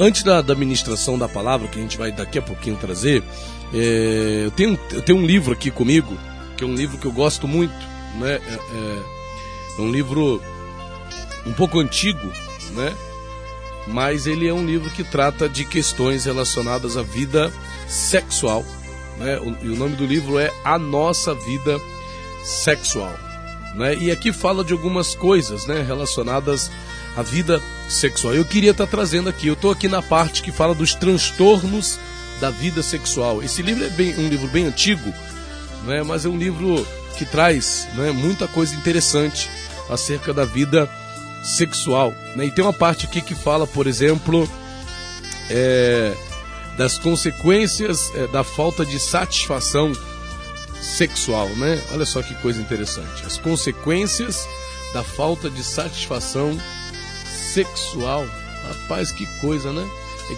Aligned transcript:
Antes 0.00 0.24
da, 0.24 0.42
da 0.42 0.56
ministração 0.56 1.16
da 1.16 1.28
palavra, 1.28 1.68
que 1.68 1.78
a 1.78 1.82
gente 1.82 1.96
vai 1.96 2.10
daqui 2.10 2.36
a 2.36 2.42
pouquinho 2.42 2.76
trazer, 2.76 3.22
é, 3.72 4.42
eu, 4.44 4.50
tenho, 4.50 4.76
eu 4.90 5.02
tenho 5.02 5.18
um 5.18 5.24
livro 5.24 5.52
aqui 5.52 5.70
comigo, 5.70 6.18
que 6.56 6.64
é 6.64 6.66
um 6.66 6.74
livro 6.74 6.98
que 6.98 7.06
eu 7.06 7.12
gosto 7.12 7.46
muito, 7.46 7.72
né? 8.18 8.40
É, 8.44 8.54
é, 8.54 9.02
é 9.78 9.80
um 9.80 9.92
livro 9.92 10.42
um 11.46 11.52
pouco 11.52 11.78
antigo, 11.78 12.26
né? 12.72 12.92
Mas 13.86 14.26
ele 14.26 14.48
é 14.48 14.52
um 14.52 14.66
livro 14.66 14.90
que 14.90 15.04
trata 15.04 15.48
de 15.48 15.64
questões 15.64 16.24
relacionadas 16.24 16.96
à 16.96 17.02
vida 17.02 17.52
sexual, 17.86 18.64
né? 19.16 19.38
O, 19.38 19.64
e 19.64 19.70
o 19.70 19.76
nome 19.76 19.94
do 19.94 20.04
livro 20.04 20.40
é 20.40 20.52
A 20.64 20.76
Nossa 20.76 21.36
Vida 21.36 21.80
Sexual, 22.42 23.14
né? 23.76 23.94
E 23.94 24.10
aqui 24.10 24.32
fala 24.32 24.64
de 24.64 24.72
algumas 24.72 25.14
coisas, 25.14 25.66
né? 25.66 25.82
Relacionadas 25.82 26.68
à 27.16 27.22
vida 27.22 27.58
sexual. 27.58 27.73
Eu 28.36 28.44
queria 28.44 28.70
estar 28.70 28.86
trazendo 28.86 29.28
aqui, 29.28 29.46
eu 29.46 29.54
estou 29.54 29.70
aqui 29.70 29.88
na 29.88 30.02
parte 30.02 30.42
que 30.42 30.50
fala 30.50 30.74
dos 30.74 30.94
transtornos 30.94 31.98
da 32.40 32.50
vida 32.50 32.82
sexual. 32.82 33.42
Esse 33.42 33.62
livro 33.62 33.84
é 33.84 33.90
bem, 33.90 34.14
um 34.16 34.28
livro 34.28 34.48
bem 34.48 34.66
antigo, 34.66 35.12
né, 35.84 36.02
mas 36.02 36.24
é 36.24 36.28
um 36.28 36.36
livro 36.36 36.86
que 37.16 37.24
traz 37.24 37.86
né, 37.94 38.10
muita 38.10 38.48
coisa 38.48 38.74
interessante 38.74 39.48
acerca 39.88 40.32
da 40.32 40.44
vida 40.44 40.90
sexual. 41.44 42.12
Né? 42.34 42.46
E 42.46 42.50
tem 42.50 42.64
uma 42.64 42.72
parte 42.72 43.06
aqui 43.06 43.20
que 43.20 43.34
fala, 43.34 43.66
por 43.66 43.86
exemplo, 43.86 44.48
é, 45.50 46.14
das 46.76 46.98
consequências 46.98 48.10
é, 48.14 48.26
da 48.26 48.42
falta 48.42 48.84
de 48.84 48.98
satisfação 48.98 49.92
sexual. 50.80 51.48
Né? 51.50 51.80
Olha 51.92 52.06
só 52.06 52.22
que 52.22 52.34
coisa 52.36 52.60
interessante. 52.60 53.24
As 53.24 53.36
consequências 53.36 54.46
da 54.92 55.02
falta 55.02 55.50
de 55.50 55.62
satisfação 55.62 56.52
sexual. 56.52 56.83
Rapaz, 57.62 59.12
que 59.12 59.26
coisa, 59.40 59.72
né? 59.72 59.88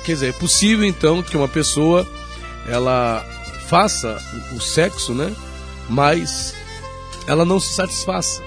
Quer 0.04 0.14
dizer, 0.14 0.28
é 0.30 0.32
possível 0.32 0.84
então 0.84 1.22
que 1.22 1.36
uma 1.36 1.48
pessoa 1.48 2.06
ela 2.66 3.24
faça 3.68 4.20
o 4.52 4.60
sexo, 4.60 5.14
né? 5.14 5.34
Mas 5.88 6.54
ela 7.26 7.44
não 7.44 7.60
se 7.60 7.74
satisfaça. 7.74 8.42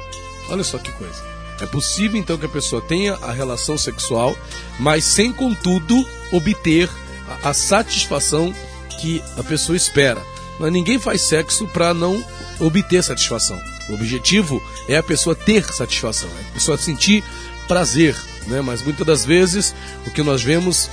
Olha 0.49 0.63
só 0.63 0.77
que 0.77 0.91
coisa. 0.91 1.30
É 1.61 1.66
possível 1.66 2.19
então 2.19 2.38
que 2.38 2.45
a 2.45 2.49
pessoa 2.49 2.81
tenha 2.81 3.16
a 3.21 3.31
relação 3.31 3.77
sexual, 3.77 4.35
mas 4.80 5.03
sem 5.03 5.31
contudo 5.31 6.05
obter 6.31 6.89
a, 7.43 7.49
a 7.49 7.53
satisfação 7.53 8.53
que 8.99 9.23
a 9.38 9.43
pessoa 9.43 9.75
espera. 9.75 10.21
Mas 10.59 10.71
ninguém 10.71 10.99
faz 10.99 11.21
sexo 11.21 11.67
para 11.67 11.93
não 11.93 12.23
obter 12.59 13.03
satisfação. 13.03 13.59
O 13.89 13.93
objetivo 13.93 14.61
é 14.87 14.97
a 14.97 15.03
pessoa 15.03 15.35
ter 15.35 15.65
satisfação, 15.65 16.29
é 16.29 16.49
a 16.49 16.53
pessoa 16.53 16.77
sentir 16.77 17.23
prazer, 17.67 18.15
né? 18.47 18.61
Mas 18.61 18.81
muitas 18.81 19.05
das 19.05 19.25
vezes 19.25 19.73
o 20.05 20.11
que 20.11 20.23
nós 20.23 20.41
vemos 20.41 20.89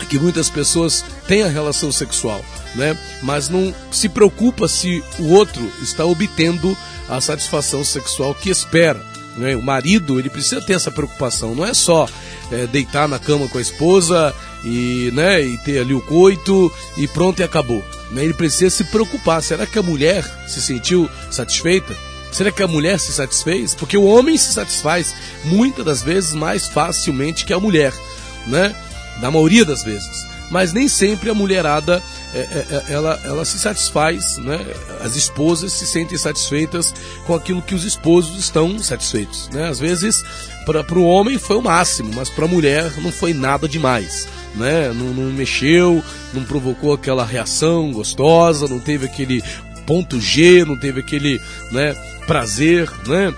é 0.00 0.04
que 0.04 0.18
muitas 0.18 0.48
pessoas 0.48 1.04
têm 1.26 1.42
a 1.42 1.48
relação 1.48 1.90
sexual, 1.90 2.44
né? 2.74 2.96
Mas 3.22 3.48
não 3.48 3.74
se 3.90 4.08
preocupa 4.08 4.68
se 4.68 5.02
o 5.18 5.30
outro 5.32 5.70
está 5.82 6.04
obtendo 6.04 6.76
a 7.08 7.20
satisfação 7.20 7.82
sexual 7.84 8.34
que 8.34 8.50
espera. 8.50 9.00
Né? 9.36 9.54
O 9.54 9.62
marido 9.62 10.18
ele 10.18 10.28
precisa 10.28 10.60
ter 10.60 10.74
essa 10.74 10.90
preocupação, 10.90 11.54
não 11.54 11.64
é 11.64 11.72
só 11.72 12.08
é, 12.50 12.66
deitar 12.66 13.08
na 13.08 13.18
cama 13.18 13.48
com 13.48 13.58
a 13.58 13.62
esposa 13.62 14.34
e, 14.64 15.10
né, 15.14 15.40
e 15.42 15.56
ter 15.58 15.78
ali 15.78 15.94
o 15.94 16.00
coito 16.00 16.72
e 16.96 17.06
pronto 17.06 17.40
e 17.40 17.44
acabou. 17.44 17.84
Né? 18.10 18.24
Ele 18.24 18.34
precisa 18.34 18.70
se 18.70 18.84
preocupar. 18.84 19.42
Será 19.42 19.64
que 19.66 19.78
a 19.78 19.82
mulher 19.82 20.24
se 20.48 20.60
sentiu 20.60 21.08
satisfeita? 21.30 22.07
Será 22.32 22.50
que 22.50 22.62
a 22.62 22.68
mulher 22.68 22.98
se 22.98 23.12
satisfez? 23.12 23.74
Porque 23.74 23.96
o 23.96 24.04
homem 24.04 24.36
se 24.36 24.52
satisfaz 24.52 25.14
muitas 25.44 25.84
das 25.84 26.02
vezes 26.02 26.34
mais 26.34 26.68
facilmente 26.68 27.44
que 27.44 27.52
a 27.52 27.60
mulher, 27.60 27.92
né? 28.46 28.74
Da 29.20 29.30
maioria 29.30 29.64
das 29.64 29.82
vezes. 29.82 30.26
Mas 30.50 30.72
nem 30.72 30.88
sempre 30.88 31.28
a 31.28 31.34
mulherada 31.34 32.02
é, 32.34 32.38
é, 32.38 32.66
é, 32.70 32.92
ela, 32.92 33.20
ela 33.24 33.44
se 33.44 33.58
satisfaz, 33.58 34.38
né? 34.38 34.64
As 35.00 35.16
esposas 35.16 35.72
se 35.72 35.86
sentem 35.86 36.16
satisfeitas 36.16 36.94
com 37.26 37.34
aquilo 37.34 37.62
que 37.62 37.74
os 37.74 37.84
esposos 37.84 38.38
estão 38.38 38.78
satisfeitos, 38.78 39.48
né? 39.50 39.68
Às 39.68 39.78
vezes 39.78 40.22
para 40.66 40.98
o 40.98 41.06
homem 41.06 41.38
foi 41.38 41.56
o 41.56 41.62
máximo, 41.62 42.10
mas 42.14 42.28
para 42.28 42.44
a 42.44 42.48
mulher 42.48 42.92
não 43.00 43.10
foi 43.10 43.32
nada 43.32 43.66
demais. 43.66 44.28
Né? 44.54 44.88
Não, 44.88 45.14
não, 45.14 45.32
mexeu, 45.32 46.02
não 46.34 46.42
provocou 46.44 46.92
aquela 46.92 47.24
reação 47.24 47.92
gostosa, 47.92 48.66
não 48.66 48.80
teve 48.80 49.06
aquele 49.06 49.42
ponto 49.86 50.20
G, 50.20 50.64
não 50.66 50.78
teve 50.78 51.00
aquele 51.00 51.40
né, 51.70 51.94
prazer, 52.28 52.88
né? 53.06 53.34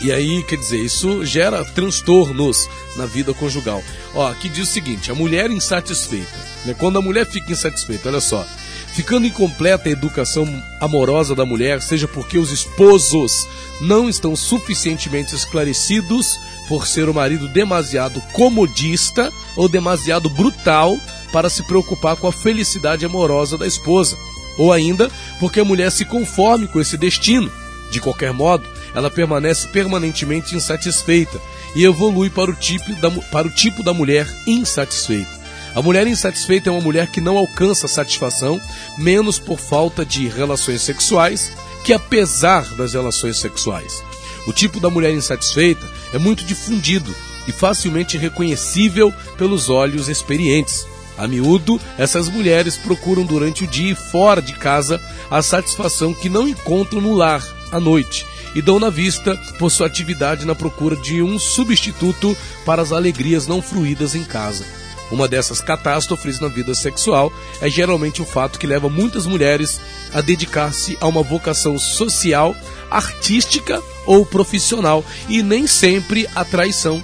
E 0.00 0.12
aí, 0.12 0.44
quer 0.44 0.56
dizer, 0.56 0.78
isso 0.78 1.24
gera 1.24 1.64
transtornos 1.64 2.70
na 2.96 3.04
vida 3.04 3.34
conjugal. 3.34 3.82
Ó, 4.14 4.28
aqui 4.28 4.48
diz 4.48 4.68
o 4.68 4.72
seguinte: 4.72 5.10
a 5.10 5.14
mulher 5.14 5.50
insatisfeita. 5.50 6.38
Né? 6.64 6.74
Quando 6.78 6.98
a 6.98 7.02
mulher 7.02 7.26
fica 7.26 7.52
insatisfeita, 7.52 8.08
olha 8.08 8.20
só. 8.20 8.46
Ficando 8.94 9.26
incompleta 9.26 9.88
a 9.88 9.92
educação 9.92 10.46
amorosa 10.80 11.34
da 11.34 11.44
mulher, 11.44 11.82
seja 11.82 12.08
porque 12.08 12.38
os 12.38 12.50
esposos 12.50 13.46
não 13.80 14.08
estão 14.08 14.34
suficientemente 14.34 15.34
esclarecidos 15.34 16.38
por 16.68 16.86
ser 16.86 17.08
o 17.08 17.14
marido 17.14 17.48
demasiado 17.48 18.20
comodista 18.32 19.32
ou 19.56 19.68
demasiado 19.68 20.28
brutal 20.30 20.98
para 21.32 21.50
se 21.50 21.62
preocupar 21.64 22.16
com 22.16 22.26
a 22.26 22.32
felicidade 22.32 23.04
amorosa 23.04 23.58
da 23.58 23.66
esposa 23.66 24.16
ou 24.58 24.72
ainda 24.72 25.10
porque 25.38 25.60
a 25.60 25.64
mulher 25.64 25.90
se 25.92 26.04
conforme 26.04 26.66
com 26.66 26.80
esse 26.80 26.96
destino. 26.96 27.50
De 27.90 28.00
qualquer 28.00 28.32
modo, 28.32 28.64
ela 28.94 29.10
permanece 29.10 29.68
permanentemente 29.68 30.54
insatisfeita 30.54 31.40
e 31.74 31.84
evolui 31.84 32.30
para 32.30 32.50
o 32.50 32.54
tipo 32.54 32.94
da, 32.96 33.10
para 33.10 33.48
o 33.48 33.50
tipo 33.50 33.82
da 33.82 33.94
mulher 33.94 34.26
insatisfeita. 34.46 35.38
A 35.74 35.82
mulher 35.82 36.06
insatisfeita 36.06 36.70
é 36.70 36.72
uma 36.72 36.80
mulher 36.80 37.10
que 37.10 37.20
não 37.20 37.36
alcança 37.36 37.86
satisfação, 37.86 38.60
menos 38.96 39.38
por 39.38 39.58
falta 39.58 40.04
de 40.04 40.26
relações 40.26 40.82
sexuais, 40.82 41.52
que 41.84 41.92
apesar 41.92 42.64
das 42.74 42.94
relações 42.94 43.38
sexuais. 43.38 44.02
O 44.46 44.52
tipo 44.52 44.80
da 44.80 44.90
mulher 44.90 45.12
insatisfeita 45.12 45.86
é 46.12 46.18
muito 46.18 46.44
difundido 46.44 47.14
e 47.46 47.52
facilmente 47.52 48.18
reconhecível 48.18 49.12
pelos 49.36 49.68
olhos 49.68 50.08
experientes. 50.08 50.86
A 51.16 51.26
miúdo, 51.26 51.80
essas 51.98 52.28
mulheres 52.28 52.76
procuram 52.76 53.24
durante 53.24 53.64
o 53.64 53.66
dia 53.66 53.92
e 53.92 54.10
fora 54.10 54.40
de 54.40 54.52
casa 54.54 55.00
a 55.30 55.42
satisfação 55.42 56.14
que 56.14 56.28
não 56.28 56.48
encontram 56.48 57.00
no 57.00 57.14
lar, 57.14 57.42
à 57.70 57.80
noite, 57.80 58.26
e 58.54 58.62
dão 58.62 58.78
na 58.78 58.90
vista 58.90 59.36
por 59.58 59.70
sua 59.70 59.86
atividade 59.86 60.46
na 60.46 60.54
procura 60.54 60.96
de 60.96 61.22
um 61.22 61.38
substituto 61.38 62.36
para 62.64 62.82
as 62.82 62.92
alegrias 62.92 63.46
não 63.46 63.60
fruídas 63.60 64.14
em 64.14 64.24
casa. 64.24 64.64
Uma 65.10 65.26
dessas 65.26 65.60
catástrofes 65.60 66.38
na 66.38 66.48
vida 66.48 66.74
sexual 66.74 67.32
é 67.60 67.68
geralmente 67.68 68.20
o 68.20 68.26
fato 68.26 68.58
que 68.58 68.66
leva 68.66 68.88
muitas 68.88 69.26
mulheres 69.26 69.80
a 70.12 70.20
dedicar-se 70.20 70.98
a 71.00 71.06
uma 71.06 71.22
vocação 71.22 71.78
social, 71.78 72.54
artística 72.90 73.82
ou 74.06 74.26
profissional 74.26 75.04
e 75.28 75.42
nem 75.42 75.66
sempre 75.66 76.28
a 76.34 76.44
traição 76.44 77.02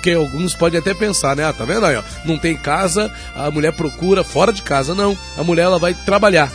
porque 0.00 0.12
alguns 0.12 0.54
podem 0.54 0.80
até 0.80 0.94
pensar, 0.94 1.36
né? 1.36 1.44
Ah, 1.44 1.52
tá 1.52 1.66
vendo 1.66 1.84
aí, 1.84 1.94
ó? 1.94 2.02
Não 2.24 2.38
tem 2.38 2.56
casa, 2.56 3.12
a 3.36 3.50
mulher 3.50 3.74
procura 3.74 4.24
fora 4.24 4.50
de 4.50 4.62
casa. 4.62 4.94
Não, 4.94 5.16
a 5.36 5.44
mulher 5.44 5.64
ela 5.64 5.78
vai 5.78 5.92
trabalhar. 5.92 6.50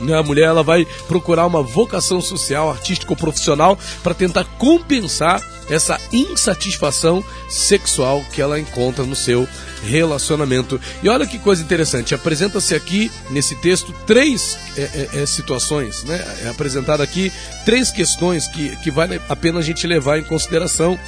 Né? 0.00 0.16
A 0.16 0.22
mulher 0.22 0.44
ela 0.44 0.62
vai 0.62 0.86
procurar 1.06 1.46
uma 1.46 1.62
vocação 1.62 2.20
social, 2.20 2.70
artística 2.70 3.12
ou 3.12 3.16
profissional 3.16 3.78
para 4.02 4.14
tentar 4.14 4.44
compensar 4.58 5.42
essa 5.70 6.00
insatisfação 6.12 7.24
sexual 7.48 8.24
que 8.32 8.42
ela 8.42 8.58
encontra 8.58 9.04
no 9.04 9.14
seu 9.14 9.48
relacionamento. 9.84 10.80
E 11.02 11.08
olha 11.08 11.26
que 11.26 11.38
coisa 11.38 11.62
interessante, 11.62 12.14
apresenta-se 12.14 12.74
aqui 12.74 13.10
nesse 13.30 13.54
texto 13.56 13.94
três 14.06 14.58
é, 14.76 14.82
é, 14.82 15.22
é, 15.22 15.26
situações, 15.26 16.04
né? 16.04 16.22
É 16.44 16.48
apresentado 16.48 17.02
aqui 17.02 17.32
três 17.64 17.90
questões 17.90 18.48
que, 18.48 18.76
que 18.76 18.90
vale 18.90 19.20
a 19.28 19.36
pena 19.36 19.60
a 19.60 19.62
gente 19.62 19.86
levar 19.86 20.18
em 20.18 20.24
consideração. 20.24 20.98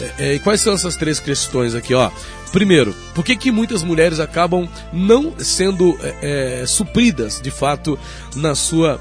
É, 0.00 0.12
é, 0.18 0.34
e 0.34 0.38
quais 0.38 0.60
são 0.60 0.74
essas 0.74 0.96
três 0.96 1.20
questões 1.20 1.74
aqui, 1.74 1.94
ó? 1.94 2.10
Primeiro, 2.52 2.94
por 3.14 3.24
que, 3.24 3.36
que 3.36 3.50
muitas 3.50 3.82
mulheres 3.82 4.20
acabam 4.20 4.68
não 4.92 5.34
sendo 5.38 5.98
é, 6.20 6.64
supridas 6.66 7.40
de 7.40 7.50
fato 7.50 7.98
na 8.36 8.54
sua 8.54 9.00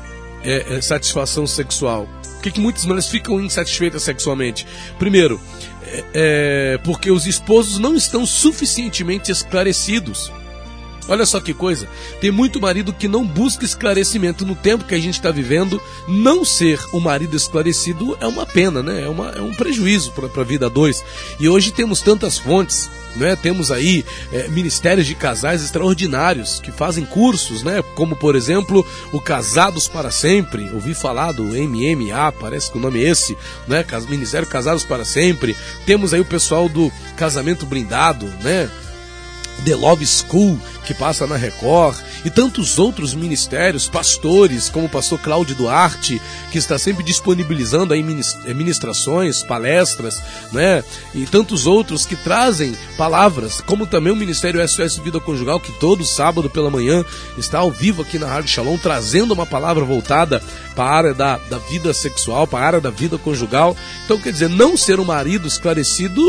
satisfação 0.81 1.45
sexual? 1.45 2.07
Por 2.41 2.43
que, 2.43 2.51
que 2.51 2.59
muitas 2.59 2.85
mulheres 2.85 3.07
ficam 3.07 3.39
insatisfeitas 3.39 4.03
sexualmente? 4.03 4.65
Primeiro, 4.97 5.39
é, 5.83 6.03
é, 6.13 6.77
porque 6.83 7.11
os 7.11 7.27
esposos 7.27 7.77
não 7.77 7.95
estão 7.95 8.25
suficientemente 8.25 9.31
esclarecidos. 9.31 10.31
Olha 11.07 11.25
só 11.25 11.39
que 11.39 11.53
coisa. 11.53 11.87
Tem 12.19 12.31
muito 12.31 12.61
marido 12.61 12.93
que 12.93 13.07
não 13.07 13.25
busca 13.25 13.65
esclarecimento 13.65 14.45
no 14.45 14.55
tempo 14.55 14.85
que 14.85 14.95
a 14.95 14.99
gente 14.99 15.15
está 15.15 15.31
vivendo. 15.31 15.81
Não 16.07 16.45
ser 16.45 16.79
um 16.93 16.99
marido 16.99 17.35
esclarecido 17.35 18.17
é 18.19 18.27
uma 18.27 18.45
pena, 18.45 18.81
né? 18.81 19.03
É, 19.03 19.09
uma, 19.09 19.29
é 19.31 19.41
um 19.41 19.53
prejuízo 19.53 20.11
para 20.11 20.41
a 20.41 20.45
vida 20.45 20.69
dois. 20.69 21.03
E 21.39 21.49
hoje 21.49 21.71
temos 21.71 22.01
tantas 22.01 22.37
fontes 22.37 22.89
né? 23.15 23.35
Temos 23.35 23.71
aí 23.71 24.05
é, 24.31 24.47
ministérios 24.47 25.07
de 25.07 25.15
casais 25.15 25.63
extraordinários 25.63 26.59
que 26.59 26.71
fazem 26.71 27.05
cursos, 27.05 27.63
né? 27.63 27.83
como 27.95 28.15
por 28.15 28.35
exemplo 28.35 28.85
o 29.11 29.19
Casados 29.19 29.87
para 29.87 30.11
Sempre. 30.11 30.69
Ouvi 30.73 30.93
falar 30.93 31.31
do 31.33 31.43
MMA, 31.43 32.31
parece 32.39 32.71
que 32.71 32.77
o 32.77 32.81
nome 32.81 33.03
é 33.03 33.09
esse, 33.09 33.37
né? 33.67 33.85
Ministério 34.09 34.47
Casados 34.47 34.83
para 34.83 35.05
Sempre. 35.05 35.55
Temos 35.85 36.13
aí 36.13 36.21
o 36.21 36.25
pessoal 36.25 36.69
do 36.69 36.91
Casamento 37.17 37.65
Brindado, 37.65 38.25
né? 38.41 38.69
The 39.63 39.75
Love 39.75 40.05
School, 40.05 40.59
que 40.85 40.93
passa 40.93 41.27
na 41.27 41.35
Record, 41.35 41.97
e 42.25 42.29
tantos 42.29 42.79
outros 42.79 43.13
ministérios, 43.13 43.87
pastores, 43.87 44.69
como 44.69 44.85
o 44.85 44.89
pastor 44.89 45.19
Cláudio 45.19 45.55
Duarte, 45.55 46.21
que 46.51 46.57
está 46.57 46.77
sempre 46.77 47.03
disponibilizando 47.03 47.93
aí 47.93 48.01
eh, 48.45 48.53
ministrações, 48.53 49.43
palestras, 49.43 50.21
né? 50.51 50.83
E 51.13 51.25
tantos 51.25 51.67
outros 51.67 52.05
que 52.05 52.15
trazem 52.15 52.75
palavras, 52.97 53.61
como 53.61 53.85
também 53.85 54.11
o 54.11 54.15
Ministério 54.15 54.67
SOS 54.67 54.97
Vida 54.97 55.19
Conjugal, 55.19 55.59
que 55.59 55.71
todo 55.79 56.05
sábado 56.05 56.49
pela 56.49 56.69
manhã 56.69 57.03
está 57.37 57.59
ao 57.59 57.71
vivo 57.71 58.01
aqui 58.01 58.17
na 58.17 58.27
Rádio 58.27 58.49
Shalom, 58.49 58.77
trazendo 58.77 59.33
uma 59.33 59.45
palavra 59.45 59.83
voltada 59.85 60.41
para 60.75 60.83
a 60.83 60.95
área 60.95 61.13
da, 61.13 61.37
da 61.37 61.57
vida 61.57 61.93
sexual, 61.93 62.47
para 62.47 62.59
a 62.59 62.67
área 62.67 62.81
da 62.81 62.89
vida 62.89 63.17
conjugal. 63.17 63.75
Então, 64.05 64.19
quer 64.19 64.31
dizer, 64.31 64.49
não 64.49 64.75
ser 64.75 64.99
um 64.99 65.05
marido 65.05 65.47
esclarecido 65.47 66.21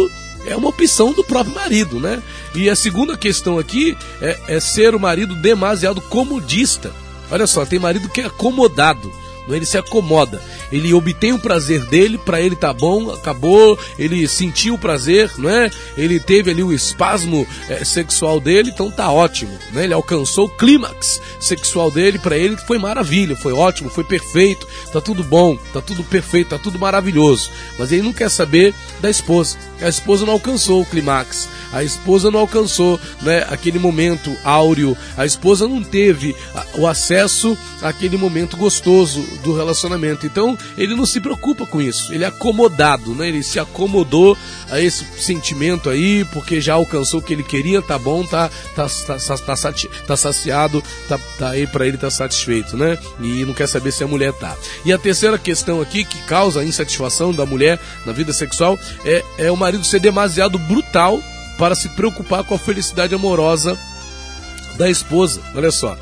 é 0.47 0.57
uma 0.57 0.69
opção 0.69 1.13
do 1.13 1.25
próprio 1.25 1.55
marido, 1.55 2.01
né? 2.01 2.23
E 2.55 2.69
a 2.69 2.77
segunda 2.77 3.17
questão 3.17 3.59
aqui 3.59 3.97
é, 4.21 4.39
é 4.49 4.61
ser 4.61 4.95
o 4.95 5.01
marido 5.01 5.35
demasiado 5.35 6.01
comodista. 6.01 6.93
Olha 7.31 7.47
só, 7.47 7.65
tem 7.65 7.79
marido 7.79 8.09
que 8.09 8.21
é 8.21 8.27
acomodado. 8.27 9.13
Não, 9.47 9.55
ele 9.55 9.67
se 9.67 9.79
acomoda, 9.79 10.41
ele 10.73 10.93
obtém 10.95 11.33
o 11.33 11.39
prazer 11.39 11.85
dele, 11.87 12.19
para 12.19 12.41
ele 12.41 12.57
tá 12.57 12.73
bom, 12.73 13.11
acabou, 13.11 13.79
ele 13.99 14.27
sentiu 14.27 14.75
o 14.75 14.79
prazer, 14.79 15.31
não 15.39 15.49
é? 15.49 15.71
Ele 15.97 16.19
teve 16.19 16.51
ali 16.51 16.63
o 16.63 16.73
espasmo 16.73 17.47
é, 17.69 17.85
sexual 17.85 18.41
dele, 18.41 18.71
então 18.71 18.91
tá 18.91 19.11
ótimo, 19.11 19.57
né? 19.73 19.85
Ele 19.85 19.95
alcançou 19.95 20.47
o 20.47 20.57
clímax 20.57 21.21
sexual 21.39 21.91
dele, 21.91 22.19
para 22.19 22.37
ele 22.37 22.57
foi 22.57 22.79
maravilha, 22.79 23.37
foi 23.37 23.53
ótimo, 23.53 23.91
foi 23.91 24.05
perfeito, 24.05 24.67
tá 24.93 25.01
tudo 25.01 25.23
bom, 25.23 25.57
tá 25.73 25.81
tudo 25.81 26.03
perfeito, 26.03 26.51
tá 26.51 26.59
tudo 26.59 26.79
maravilhoso. 26.79 27.51
Mas 27.79 27.93
ele 27.93 28.03
não 28.03 28.13
quer 28.13 28.31
saber 28.31 28.75
da 29.01 29.11
esposa. 29.11 29.59
A 29.81 29.89
esposa 29.89 30.25
não 30.25 30.33
alcançou 30.33 30.81
o 30.81 30.87
clímax 30.87 31.49
a 31.73 31.83
esposa 31.83 32.31
não 32.31 32.41
alcançou 32.41 33.01
né, 33.23 33.47
aquele 33.49 33.79
momento 33.79 34.37
áureo, 34.45 34.97
a 35.17 35.25
esposa 35.25 35.67
não 35.67 35.83
teve 35.83 36.37
o 36.77 36.87
acesso 36.87 37.57
àquele 37.81 38.17
momento 38.19 38.57
gostoso 38.57 39.23
do 39.43 39.57
relacionamento. 39.57 40.27
Então 40.27 40.57
ele 40.77 40.95
não 40.95 41.07
se 41.07 41.21
preocupa 41.21 41.67
com 41.67 41.81
isso, 41.81 42.13
ele 42.13 42.25
é 42.25 42.27
acomodado, 42.27 43.15
né? 43.15 43.29
ele 43.29 43.43
se 43.43 43.59
acomodou 43.59 44.37
a 44.71 44.81
esse 44.81 45.05
sentimento 45.19 45.91
aí, 45.91 46.25
porque 46.27 46.61
já 46.61 46.75
alcançou 46.75 47.21
o 47.21 47.23
que 47.23 47.33
ele 47.33 47.43
queria, 47.43 47.83
tá 47.83 47.99
bom, 47.99 48.25
tá, 48.25 48.51
tá, 48.75 48.87
tá, 49.07 49.19
tá, 49.19 49.57
tá, 49.57 49.73
tá 50.07 50.17
saciado, 50.17 50.83
tá, 51.09 51.19
tá 51.39 51.51
aí 51.51 51.67
para 51.67 51.87
ele 51.87 51.97
tá 51.97 52.11
satisfeito, 52.11 52.77
né? 52.77 52.99
E 53.21 53.45
não 53.45 53.55
quer 53.55 53.67
saber 53.67 53.93
se 53.93 54.05
a 54.05 54.07
mulher 54.07 54.33
tá. 54.33 54.57
E 54.85 54.93
a 54.93 54.99
terceira 54.99 55.39
questão 55.39 55.81
aqui 55.81 56.05
que 56.05 56.19
causa 56.23 56.61
a 56.61 56.65
insatisfação 56.65 57.33
da 57.33 57.47
mulher 57.47 57.79
na 58.05 58.13
vida 58.13 58.33
sexual 58.33 58.79
é, 59.05 59.25
é 59.39 59.51
o 59.51 59.57
marido 59.57 59.85
ser 59.85 60.01
demasiado 60.01 60.59
brutal 60.59 61.23
para 61.59 61.75
se 61.75 61.89
preocupar 61.91 62.45
com 62.45 62.55
a 62.55 62.59
felicidade 62.59 63.15
amorosa 63.15 63.79
da 64.77 64.89
esposa. 64.91 65.41
Olha 65.55 65.71
só, 65.71 65.97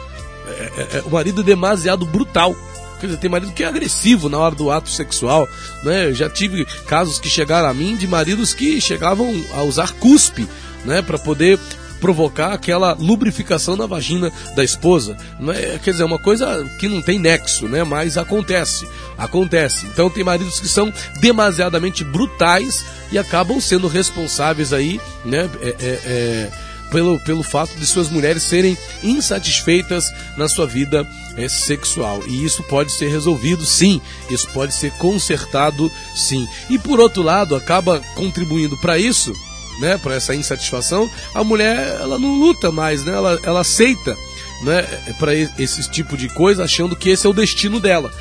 é, 0.46 0.72
é, 0.76 0.98
é 0.98 1.02
o 1.04 1.10
marido 1.10 1.42
demasiado 1.42 2.06
brutal. 2.06 2.54
Quer 3.00 3.06
dizer, 3.06 3.18
tem 3.18 3.30
marido 3.30 3.52
que 3.52 3.64
é 3.64 3.66
agressivo 3.66 4.28
na 4.28 4.38
hora 4.38 4.54
do 4.54 4.70
ato 4.70 4.90
sexual, 4.90 5.48
né? 5.82 6.06
Eu 6.06 6.14
já 6.14 6.28
tive 6.28 6.64
casos 6.86 7.18
que 7.18 7.28
chegaram 7.28 7.68
a 7.68 7.74
mim 7.74 7.96
de 7.96 8.06
maridos 8.06 8.52
que 8.52 8.80
chegavam 8.80 9.44
a 9.54 9.62
usar 9.62 9.92
cuspe, 9.94 10.46
né, 10.84 11.02
para 11.02 11.18
poder 11.18 11.58
provocar 12.00 12.52
aquela 12.52 12.94
lubrificação 12.94 13.76
na 13.76 13.86
vagina 13.86 14.32
da 14.56 14.64
esposa. 14.64 15.16
É, 15.54 15.78
quer 15.78 15.90
dizer, 15.92 16.02
é 16.02 16.06
uma 16.06 16.18
coisa 16.18 16.64
que 16.78 16.88
não 16.88 17.02
tem 17.02 17.18
nexo, 17.18 17.68
né? 17.68 17.84
Mas 17.84 18.16
acontece, 18.16 18.88
acontece. 19.18 19.86
Então 19.86 20.08
tem 20.08 20.24
maridos 20.24 20.58
que 20.58 20.68
são 20.68 20.92
demasiadamente 21.20 22.02
brutais 22.02 22.84
e 23.12 23.18
acabam 23.18 23.60
sendo 23.60 23.86
responsáveis 23.86 24.72
aí, 24.72 25.00
né? 25.24 25.48
É, 25.60 25.68
é, 25.68 26.00
é, 26.04 26.50
pelo, 26.90 27.18
pelo 27.20 27.42
fato 27.42 27.74
de 27.76 27.86
suas 27.86 28.08
mulheres 28.08 28.42
serem 28.42 28.76
insatisfeitas 29.02 30.12
na 30.36 30.48
sua 30.48 30.66
vida 30.66 31.06
é, 31.36 31.48
sexual. 31.48 32.22
E 32.26 32.44
isso 32.44 32.62
pode 32.64 32.92
ser 32.92 33.08
resolvido, 33.08 33.64
sim. 33.64 34.00
Isso 34.28 34.48
pode 34.50 34.74
ser 34.74 34.90
consertado, 34.92 35.90
sim. 36.14 36.46
E 36.68 36.78
por 36.78 37.00
outro 37.00 37.22
lado, 37.22 37.54
acaba 37.54 38.00
contribuindo 38.14 38.76
para 38.78 38.98
isso 38.98 39.32
né, 39.80 39.98
para 39.98 40.14
essa 40.14 40.34
insatisfação, 40.34 41.10
a 41.34 41.42
mulher 41.42 41.96
ela 42.00 42.18
não 42.18 42.38
luta 42.38 42.70
mais, 42.70 43.02
né? 43.02 43.14
Ela, 43.14 43.40
ela 43.42 43.60
aceita, 43.60 44.14
né, 44.62 44.82
para 45.18 45.34
esse 45.34 45.90
tipo 45.90 46.16
de 46.16 46.28
coisa, 46.28 46.64
achando 46.64 46.94
que 46.94 47.08
esse 47.08 47.26
é 47.26 47.30
o 47.30 47.32
destino 47.32 47.80
dela. 47.80 48.12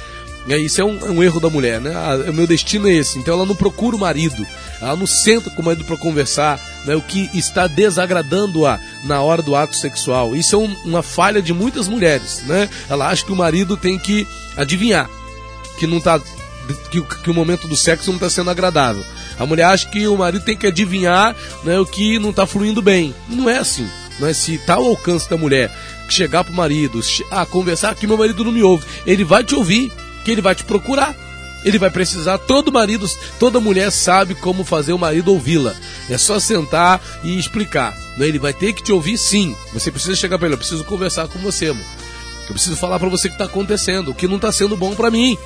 É, 0.50 0.58
isso 0.58 0.82
é 0.82 0.84
um, 0.84 0.98
é 1.06 1.12
um, 1.12 1.24
erro 1.24 1.40
da 1.40 1.50
mulher, 1.50 1.80
né? 1.80 1.94
Ah, 1.96 2.30
o 2.30 2.34
meu 2.34 2.48
destino 2.48 2.88
é 2.88 2.94
esse. 2.94 3.20
Então 3.20 3.36
ela 3.36 3.46
não 3.46 3.56
procura 3.56 3.96
o 3.96 4.00
marido, 4.00 4.46
ela 4.82 4.96
não 4.96 5.06
senta 5.06 5.50
com 5.50 5.62
o 5.62 5.66
marido 5.66 5.86
para 5.86 5.96
conversar, 5.96 6.60
né? 6.86 6.96
O 6.96 7.02
que 7.02 7.30
está 7.34 7.68
desagradando-a 7.68 8.80
na 9.04 9.22
hora 9.22 9.42
do 9.42 9.56
ato 9.56 9.76
sexual. 9.76 10.36
Isso 10.36 10.56
é 10.56 10.58
um, 10.58 10.76
uma 10.86 11.04
falha 11.04 11.42
de 11.42 11.54
muitas 11.54 11.88
mulheres, 11.88 12.42
né? 12.48 12.68
Ela 12.90 13.10
acha 13.10 13.24
que 13.24 13.32
o 13.32 13.36
marido 13.36 13.78
tem 13.78 14.00
que 14.00 14.28
adivinhar 14.58 15.10
que 15.78 15.88
não 15.88 15.98
está 15.98 16.20
que, 16.92 17.02
que 17.02 17.32
o 17.32 17.34
momento 17.34 17.68
do 17.68 17.76
sexo 17.76 18.10
não 18.10 18.16
está 18.16 18.30
sendo 18.30 18.50
agradável. 18.50 19.04
A 19.40 19.46
mulher 19.46 19.64
acha 19.64 19.88
que 19.88 20.08
o 20.08 20.18
marido 20.18 20.44
tem 20.44 20.58
que 20.58 20.68
adivinhar 20.68 21.36
né, 21.64 21.80
o 21.80 21.86
que 21.86 22.20
não 22.20 22.32
está 22.32 22.46
fluindo 22.46 22.82
bem. 22.82 23.16
Não 23.28 23.50
é 23.50 23.58
assim. 23.58 23.90
Não 24.20 24.28
é 24.28 24.34
se 24.34 24.56
está 24.56 24.76
ao 24.76 24.86
alcance 24.86 25.30
da 25.30 25.38
mulher 25.38 25.72
chegar 26.10 26.44
pro 26.44 26.54
marido, 26.54 27.00
ah, 27.32 27.46
conversar 27.46 27.96
que 27.96 28.08
meu 28.08 28.18
marido 28.18 28.44
não 28.44 28.52
me 28.52 28.62
ouve. 28.62 28.86
Ele 29.06 29.24
vai 29.24 29.44
te 29.44 29.56
ouvir, 29.56 29.92
que 30.24 30.32
ele 30.32 30.42
vai 30.42 30.56
te 30.56 30.64
procurar. 30.64 31.16
Ele 31.64 31.78
vai 31.78 31.90
precisar, 31.90 32.38
todo 32.38 32.72
marido, 32.72 33.06
toda 33.38 33.60
mulher 33.60 33.92
sabe 33.92 34.34
como 34.34 34.64
fazer 34.64 34.94
o 34.94 34.98
marido 34.98 35.34
ouvi-la. 35.34 35.76
É 36.10 36.18
só 36.18 36.40
sentar 36.40 37.02
e 37.22 37.38
explicar. 37.38 37.94
Né? 38.18 38.28
Ele 38.28 38.40
vai 38.40 38.54
ter 38.54 38.72
que 38.72 38.82
te 38.82 38.94
ouvir 38.94 39.18
sim. 39.18 39.54
Você 39.74 39.92
precisa 39.92 40.16
chegar 40.16 40.38
para 40.38 40.48
ele, 40.48 40.54
eu 40.54 40.60
preciso 40.60 40.86
conversar 40.86 41.28
com 41.28 41.38
você, 41.40 41.68
amor. 41.68 41.84
Eu 42.48 42.54
preciso 42.54 42.78
falar 42.78 42.98
para 42.98 43.10
você 43.10 43.28
o 43.28 43.32
que 43.32 43.36
está 43.36 43.46
acontecendo, 43.46 44.10
o 44.10 44.16
que 44.16 44.26
não 44.26 44.38
está 44.38 44.52
sendo 44.54 44.78
bom 44.78 44.96
para 44.96 45.12
mim 45.12 45.38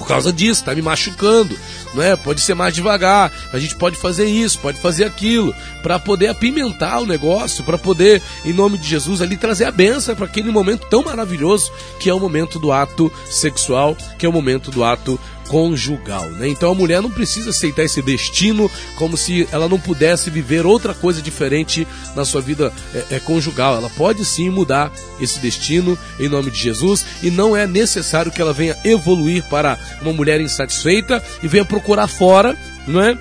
por 0.00 0.08
causa 0.08 0.32
disso, 0.32 0.64
tá 0.64 0.74
me 0.74 0.80
machucando, 0.80 1.54
não 1.92 2.02
é? 2.02 2.16
Pode 2.16 2.40
ser 2.40 2.54
mais 2.54 2.74
devagar, 2.74 3.30
a 3.52 3.58
gente 3.58 3.76
pode 3.76 3.98
fazer 3.98 4.24
isso, 4.24 4.58
pode 4.58 4.80
fazer 4.80 5.04
aquilo, 5.04 5.54
para 5.82 5.98
poder 5.98 6.28
apimentar 6.28 7.00
o 7.00 7.06
negócio, 7.06 7.62
para 7.62 7.76
poder, 7.76 8.22
em 8.42 8.52
nome 8.54 8.78
de 8.78 8.88
Jesus, 8.88 9.20
ali 9.20 9.36
trazer 9.36 9.66
a 9.66 9.70
benção 9.70 10.16
para 10.16 10.24
aquele 10.24 10.50
momento 10.50 10.86
tão 10.88 11.02
maravilhoso 11.02 11.70
que 12.00 12.08
é 12.08 12.14
o 12.14 12.18
momento 12.18 12.58
do 12.58 12.72
ato 12.72 13.12
sexual, 13.26 13.94
que 14.18 14.24
é 14.24 14.28
o 14.28 14.32
momento 14.32 14.70
do 14.70 14.82
ato 14.82 15.20
conjugal, 15.50 16.30
né? 16.30 16.46
Então 16.46 16.70
a 16.70 16.74
mulher 16.76 17.02
não 17.02 17.10
precisa 17.10 17.50
aceitar 17.50 17.82
esse 17.82 18.00
destino 18.00 18.70
como 18.94 19.16
se 19.16 19.48
ela 19.50 19.68
não 19.68 19.80
pudesse 19.80 20.30
viver 20.30 20.64
outra 20.64 20.94
coisa 20.94 21.20
diferente 21.20 21.86
na 22.14 22.24
sua 22.24 22.40
vida 22.40 22.72
é, 22.94 23.16
é, 23.16 23.20
conjugal. 23.20 23.74
Ela 23.74 23.90
pode 23.90 24.24
sim 24.24 24.48
mudar 24.48 24.92
esse 25.20 25.40
destino 25.40 25.98
em 26.20 26.28
nome 26.28 26.52
de 26.52 26.58
Jesus 26.58 27.04
e 27.20 27.32
não 27.32 27.56
é 27.56 27.66
necessário 27.66 28.30
que 28.30 28.40
ela 28.40 28.52
venha 28.52 28.78
evoluir 28.84 29.42
para 29.50 29.76
uma 30.00 30.12
mulher 30.12 30.40
insatisfeita 30.40 31.20
e 31.42 31.48
venha 31.48 31.64
procurar 31.64 32.06
fora, 32.06 32.56
não 32.86 33.02
é? 33.02 33.18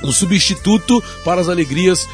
um 0.00 0.12
substituto 0.12 1.02
para 1.24 1.40
as 1.40 1.48
alegrias 1.48 2.06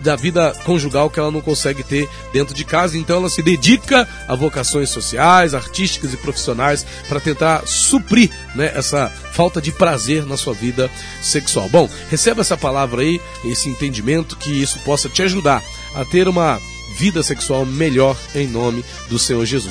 da 0.00 0.16
vida 0.16 0.54
conjugal 0.64 1.10
que 1.10 1.18
ela 1.18 1.30
não 1.30 1.40
consegue 1.40 1.82
ter 1.82 2.08
dentro 2.32 2.54
de 2.54 2.64
casa. 2.64 2.96
Então 2.96 3.16
ela 3.16 3.30
se 3.30 3.42
dedica 3.42 4.08
a 4.26 4.34
vocações 4.34 4.90
sociais, 4.90 5.54
artísticas 5.54 6.12
e 6.12 6.16
profissionais 6.16 6.84
para 7.08 7.20
tentar 7.20 7.66
suprir 7.66 8.30
né, 8.54 8.72
essa 8.74 9.08
falta 9.32 9.60
de 9.60 9.72
prazer 9.72 10.26
na 10.26 10.36
sua 10.36 10.54
vida 10.54 10.90
sexual. 11.22 11.68
Bom, 11.68 11.88
receba 12.10 12.40
essa 12.40 12.56
palavra 12.56 13.02
aí, 13.02 13.20
esse 13.44 13.68
entendimento, 13.68 14.36
que 14.36 14.50
isso 14.50 14.78
possa 14.80 15.08
te 15.08 15.22
ajudar 15.22 15.62
a 15.94 16.04
ter 16.04 16.28
uma 16.28 16.60
vida 16.96 17.22
sexual 17.22 17.64
melhor 17.64 18.16
em 18.34 18.46
nome 18.46 18.84
do 19.08 19.18
Senhor 19.18 19.44
Jesus. 19.44 19.68